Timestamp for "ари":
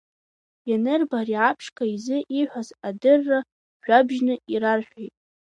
1.21-1.35